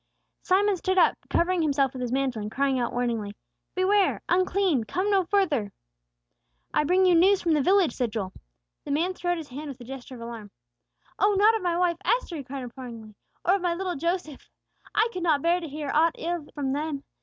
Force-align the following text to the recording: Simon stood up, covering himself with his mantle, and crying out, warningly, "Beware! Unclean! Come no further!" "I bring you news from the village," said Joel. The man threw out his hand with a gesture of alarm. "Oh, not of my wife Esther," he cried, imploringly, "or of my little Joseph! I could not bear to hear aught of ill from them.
Simon 0.41 0.75
stood 0.77 0.97
up, 0.97 1.15
covering 1.29 1.61
himself 1.61 1.93
with 1.93 2.01
his 2.01 2.11
mantle, 2.11 2.41
and 2.41 2.49
crying 2.51 2.79
out, 2.79 2.91
warningly, 2.91 3.35
"Beware! 3.75 4.19
Unclean! 4.27 4.83
Come 4.85 5.11
no 5.11 5.25
further!" 5.25 5.71
"I 6.73 6.83
bring 6.85 7.05
you 7.05 7.13
news 7.13 7.39
from 7.39 7.51
the 7.53 7.61
village," 7.61 7.93
said 7.93 8.09
Joel. 8.11 8.33
The 8.83 8.89
man 8.89 9.13
threw 9.13 9.29
out 9.29 9.37
his 9.37 9.49
hand 9.49 9.67
with 9.69 9.79
a 9.79 9.83
gesture 9.83 10.15
of 10.15 10.21
alarm. 10.21 10.49
"Oh, 11.19 11.35
not 11.37 11.55
of 11.55 11.61
my 11.61 11.77
wife 11.77 11.97
Esther," 12.03 12.37
he 12.37 12.43
cried, 12.43 12.63
imploringly, 12.63 13.13
"or 13.45 13.53
of 13.57 13.61
my 13.61 13.75
little 13.75 13.95
Joseph! 13.95 14.49
I 14.95 15.07
could 15.13 15.21
not 15.21 15.43
bear 15.43 15.59
to 15.59 15.67
hear 15.67 15.91
aught 15.93 16.17
of 16.17 16.45
ill 16.47 16.51
from 16.55 16.73
them. 16.73 17.03